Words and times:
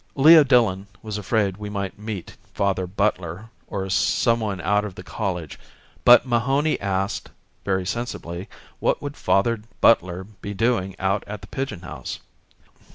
Leo 0.15 0.43
Dillon 0.43 0.87
was 1.03 1.19
afraid 1.19 1.57
we 1.57 1.69
might 1.69 1.99
meet 1.99 2.35
Father 2.55 2.87
Butler 2.87 3.51
or 3.67 3.87
someone 3.91 4.59
out 4.59 4.83
of 4.83 4.95
the 4.95 5.03
college; 5.03 5.59
but 6.03 6.25
Mahony 6.25 6.79
asked, 6.81 7.29
very 7.65 7.85
sensibly, 7.85 8.49
what 8.79 8.99
would 9.03 9.15
Father 9.15 9.61
Butler 9.79 10.23
be 10.23 10.55
doing 10.55 10.95
out 10.97 11.23
at 11.27 11.41
the 11.41 11.47
Pigeon 11.47 11.81
House. 11.81 12.17